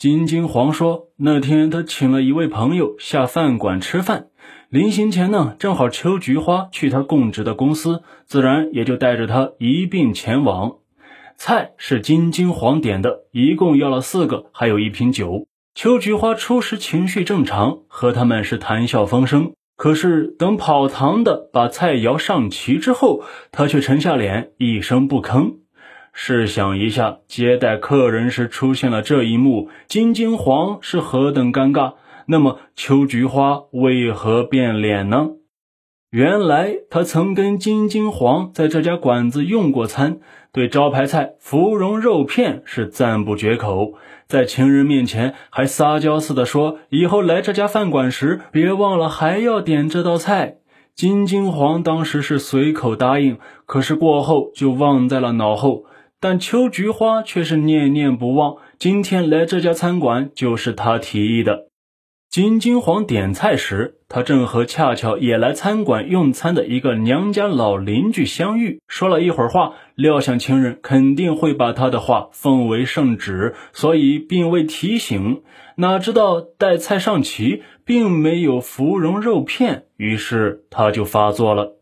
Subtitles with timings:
[0.00, 4.28] 金金黄说，那天他请了一位朋友下饭馆吃饭，
[4.70, 10.78] 临行前呢，正好秋菊花去他供职的公司，自然也就带着他一并前往。
[11.36, 15.46] 菜是金金黄点的，一共要了四个，还有一瓶酒。
[15.74, 19.52] 秋菊花初时情绪正常，和他们是谈笑风生。
[19.76, 23.22] 可是等跑堂的把菜肴上齐之后，
[23.52, 25.56] 他却沉下脸，一声不吭。
[26.22, 31.94] 试想一下，接待客人时出现了这一幕，金金黄是何等尴尬？
[32.26, 35.30] 那么秋菊花为何变脸呢？
[36.10, 40.18] 原来他曾跟金金黄在这家馆子用过餐，
[40.52, 43.94] 对招牌菜芙蓉肉片是赞不绝口，
[44.26, 50.56] 在情人面前还撒娇似的说：“以后来这家饭馆时，别忘了还要点这道菜。”
[50.94, 55.86] 金金黄当时是随口答应，可是过后就忘在了脑后。
[56.20, 61.68] 但秋菊花却是念念不忘，今天来这家餐馆就是他提议的。
[62.28, 75.42] 金金黄点菜时，他正和恰巧也来餐馆用餐的一个娘家老邻居相遇，说了一会儿话，料想情人肯定会把他的话奉为圣旨，所以并未提醒。
[75.76, 81.78] 哪知道待菜上齐，并没有芙蓉肉片，于是他就发作了。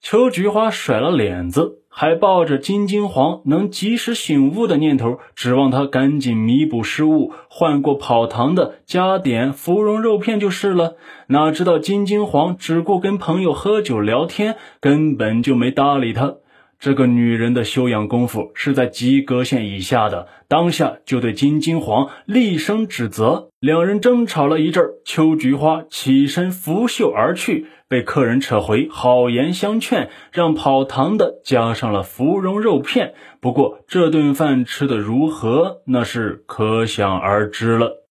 [0.00, 1.81] 秋菊花甩了脸子。
[1.94, 10.96] 还抱着金金黄能及时醒悟的念头，指望他赶紧弥补失误，换过跑堂的加点芙蓉肉片就是了。
[11.26, 16.36] 哪知道金金黄只顾跟朋友喝酒聊天，根本就没搭理他。
[16.80, 23.50] 这个女人的修养功夫是在及格线以下的，当下就对金金黄厉声指责。
[23.60, 33.12] 两人争吵了一阵，秋菊花起身拂袖而去，被客人扯回，好言相劝，让跑堂的加上了芙蓉肉片。
[33.38, 38.06] 不过这顿饭吃的如何，那是可想而知了。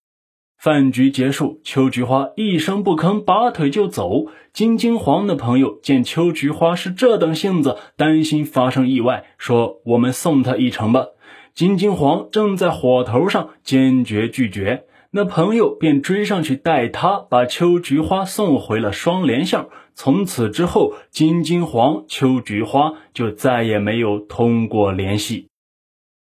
[0.60, 4.28] 饭局结束，秋菊花一声不吭，拔腿就走。
[4.54, 11.08] 金金黄的朋友见秋菊花是这等性子，担心发生意外，说：“我们送他一程吧。”
[11.56, 14.84] 金金黄正在火头上，坚决拒绝。
[15.12, 19.70] 那朋友便追上去带他把秋菊花送回了双连巷。
[19.94, 25.50] 从此之后，金金黄、秋菊花就再也没有通过联系。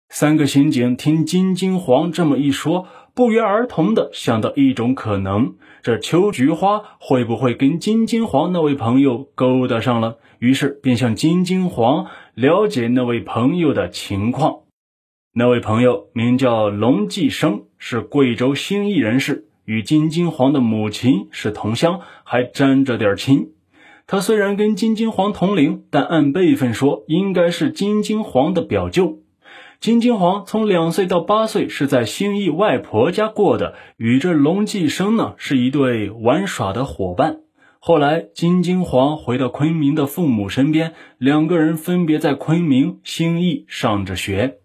[0.09, 2.87] 三个刑警听金金黄这么一说。
[3.15, 10.19] 不约而同的想到一种可能，这秋菊花会不会跟金金黄那位朋友勾搭上了？
[10.37, 12.05] 于是便向金金黄
[12.35, 14.59] 了解那位朋友的情况。
[15.33, 23.49] 那位朋友名叫龙继生，是贵州兴义人士，与金金黄的母亲是同乡，还沾着点亲。
[24.05, 29.19] 他虽然跟金金黄同龄，但按辈分说，应该是金金黄的表舅。
[29.79, 37.41] 金金黄从两岁到八岁是在兴义外婆家过的，与这龙继生呢是一对玩耍的伙伴。
[37.79, 44.57] 后来金金黄回到昆明的父母身边，两个人分别在昆明、兴义上着学。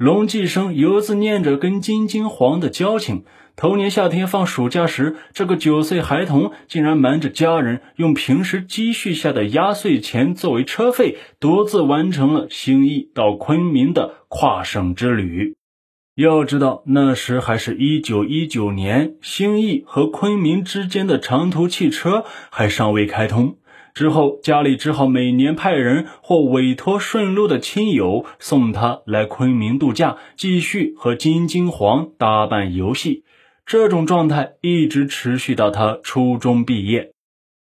[0.00, 3.24] 龙继生犹自念着跟金金黄的交情。
[3.54, 15.54] 头年夏天放暑假时，这个九岁孩童竟然瞒着家人，用平时积蓄下的压岁钱作为车费，独自完成了兴义到昆明的跨省之旅。
[16.14, 23.58] 要知道，那时还是一九一九年，兴义和昆明之间的长途汽车还尚未开通。
[23.94, 33.24] 之后，家里只好每年派人或委托顺路的亲友送他来昆明度假，继续和金金黄搭伴游戏。
[33.66, 37.12] 这种状态一直持续到他初中毕业。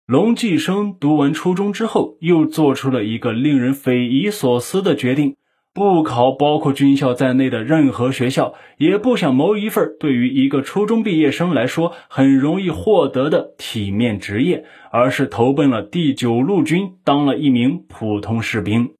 [0.06, 5.38] 龙继生读完初中之后，又做出了一个令人匪夷所思的决定：
[5.73, 18.91] 不考包括军校在内的任何学校，也不想谋一份对于一个初中毕业生来说很容易获得的体面职业，而是投奔了第九路军，当了一名普通士兵。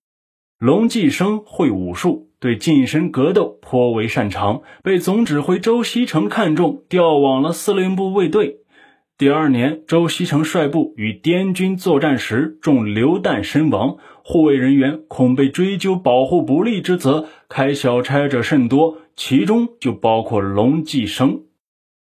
[0.58, 2.30] 龙继生会武术。
[2.40, 8.58] 对近身格斗颇为擅长，被总指挥周锡成看中，调往了司令部卫队。
[9.24, 21.44] 第二年，周锡成率部与滇军作战时中流弹身亡，护卫人员恐被追究保护不力之责，开小差者甚多，其中就包括龙继生。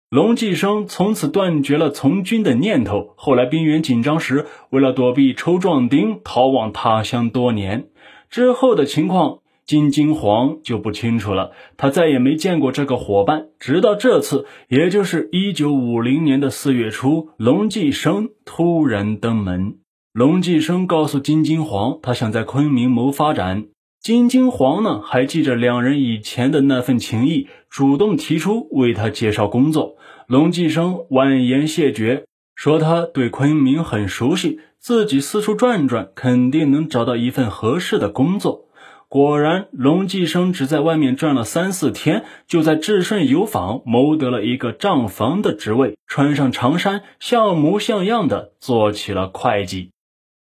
[0.09, 3.13] 龙继生从此断绝了从军的念头。
[3.15, 7.89] 后来兵源紧张时，为了躲避抽壮丁，逃往他乡多年。
[8.31, 9.42] 之后的情况。
[9.65, 19.77] 金金黄就不清楚了，他再也没见过这个伙伴，直到这次，也就是一九五零年的四月初，龙继生突然登门。
[20.11, 23.65] 龙继生告诉金金黄，他想在昆明谋发展。
[24.01, 29.95] 金金黄呢，还记着两人以前的那份情谊，主动提出为他介绍工作。
[30.27, 38.65] 龙继生婉言谢绝，说他对昆明很熟悉，自己四处转转，肯定能找到一份合适的工作。
[39.13, 49.91] 果然，龙继生只在外面转了三四天，就在智顺油坊谋得了一个账房的职位，穿上长衫，像模像样的做起了会计。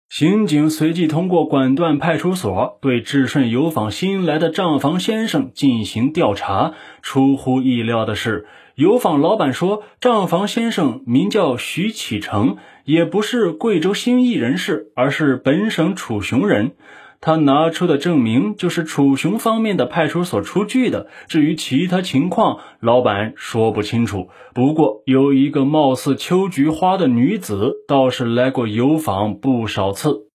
[0.07, 6.73] 刑警随即通过管段派出所对智顺油坊新来的账房先生进行调查。
[7.01, 8.45] 出乎意料的是，
[8.75, 16.73] 油坊老板说，账房先生名叫徐启成，也不是贵州兴义人士，而是本省楚雄人。
[17.21, 24.29] 他拿出的证明就是楚雄方面的派出所出具的，至于其他情况，老板说不清楚。
[24.53, 30.29] 不过有一个貌似秋菊花的女子倒是来过油坊不少次。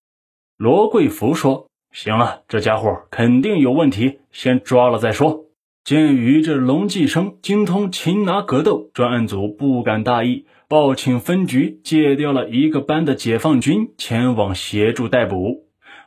[0.57, 5.45] 罗贵福说：“行了，这家伙肯定有问题，先抓了再说。”
[5.83, 15.64] 鉴于这龙继生精通擒拿格斗，专案组不敢大意，报请分局借调了一个班的解放军前往协助逮捕。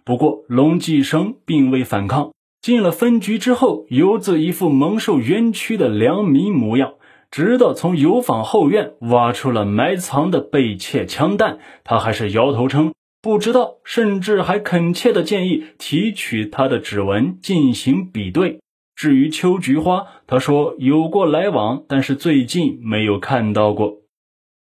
[0.08, 2.30] 不过，龙继生并未反抗。
[2.62, 6.94] 进了分局之后，游子一副蒙受冤屈的良民模样。
[7.30, 18.60] 直到从油坊后院挖出了埋藏的被窃枪弹，他还是摇头称不知道，甚至还恳切的建议提取他的指纹进行比对。
[18.96, 23.98] 至于秋菊花，他说有过来往，但是最近没有看到过。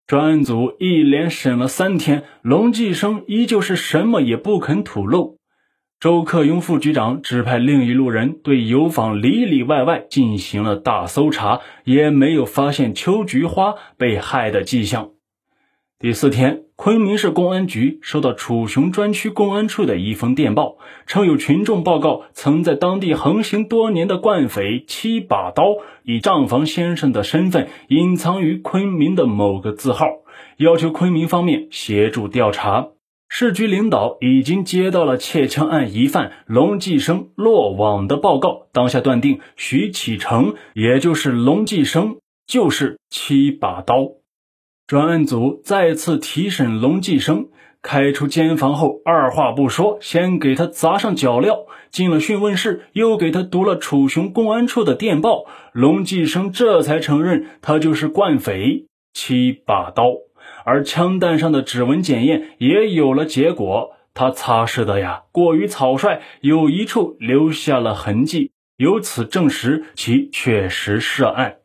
[0.08, 5.40] 专案组一连审了三天，龙继生依旧是什么也不肯吐露。
[6.00, 15.10] 周克庸副局长指派另一路人对油坊里里外外进行了大搜查，也没有发现秋菊花被害的迹象。
[16.06, 25.64] 第四天，昆明市公安局收到楚雄专区公安处的一封电报，称有群众报告，曾在当地横行多年的惯匪七把刀
[26.04, 30.06] 以账房先生的身份隐藏于昆明的某个字号，
[30.58, 32.90] 要求昆明方面协助调查。
[33.28, 44.12] 市局领导已经接到了窃枪案疑犯龙继生落网的报告，当下断定徐启成，也就是龙继生，就是七把刀。
[44.88, 47.48] 专案组再次提审龙继生，
[47.82, 51.66] 开出监房后，二话不说，先给他砸上脚镣。
[51.90, 55.46] 进了讯问室，又给他读了楚雄公安处的电报。
[55.72, 60.12] 龙继生这才承认，他就是惯匪七把刀。
[60.66, 71.56] 而枪弹上的指纹检验也有了结果，他擦拭的呀过于草率，有一处留下了痕迹，由此证实其确实涉案。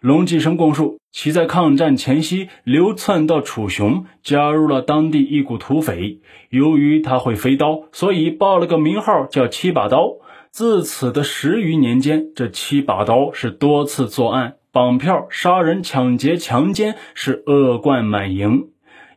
[0.00, 6.20] 龙继生供述，其在抗战前夕流窜到楚雄，加入了当地一股土匪。
[6.50, 10.18] 由于他会飞刀，所以报了个名号叫七把刀。
[10.50, 18.68] 自此的十余年间，这七把刀是多次作案、绑票、杀人、抢劫、强奸，是恶贯满盈。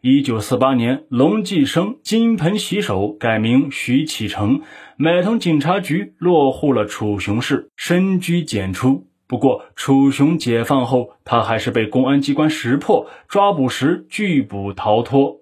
[0.01, 4.61] 一九四八年，龙继生金盆洗手，改名徐启成，
[4.97, 9.07] 买通警察局落户了楚雄市，深居简出。
[9.33, 15.37] 不过，楚雄解放后，他还是被公安机关识破，抓捕时拒捕逃脱。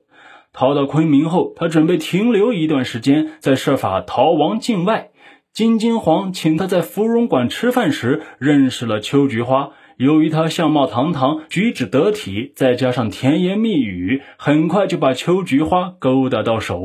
[0.53, 5.09] 逃到昆明后，他准备停留一段时间，再设法逃亡境外。
[5.51, 9.71] 金金黄请他在芙蓉馆吃饭时，认识了秋菊花。
[9.97, 16.81] 由于他相貌堂堂，举止得体，再加上甜言蜜语，很快就把秋菊花勾搭到手。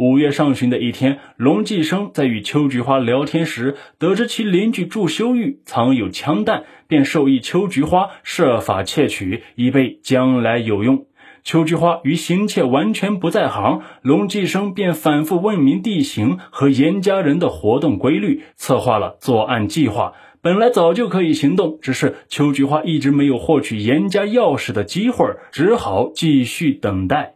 [0.00, 11.04] 五月上旬的一天，龙继生在与秋菊花聊天时，得知其邻居祝修玉藏有枪弹，便授意秋菊花设法窃取，以备将来有用。
[11.44, 20.14] 秋菊花与行窃完全不在行，龙继生便反复问明地形和严家人的活动规律，策划了作案计划。
[20.40, 27.34] 本来早就可以行动，只是秋菊花一直没有获取严家钥匙的机会，只好继续等待。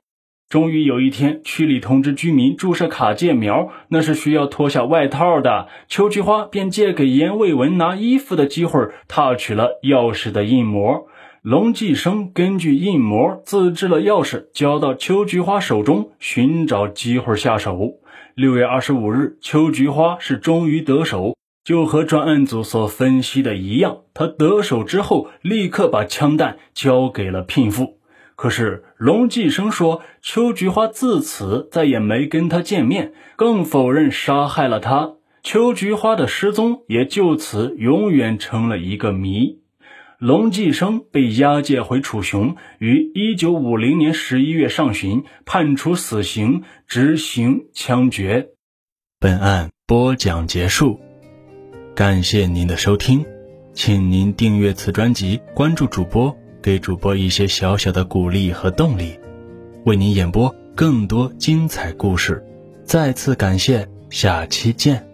[0.49, 5.69] 终于有一天，区里通知居民注射卡介苗，那是需要脱下外套的。
[5.89, 11.09] 秋菊花便借给严卫文拿衣服的机会，踏取了钥匙的印模。
[11.43, 17.95] 龙继生根据印模自制了钥匙，交到秋菊花手中，寻找机会下手。
[18.35, 27.99] 六月二十五日，秋菊花是终于得手，就和专案组所分析的一样，他得手之后，立刻把枪弹交给了聘妇。
[28.37, 35.15] 可是龙继生说，秋菊花自此再也没跟他见面，更否认杀害了他。
[35.43, 39.61] 秋菊花的失踪也就此永远成了一个谜。
[40.19, 48.49] 龙继生被押解回楚雄，于一九五零年十一月上旬判处死刑，执行枪决。
[49.21, 50.99] 本案播讲结束，
[51.95, 53.27] 感谢您的收听，
[53.75, 59.21] 请您订阅此专辑，关注主播，给主播一些小小的鼓励和动力，
[59.85, 62.43] 为您演播更多精彩故事。
[62.87, 65.14] 再次感谢，下期见。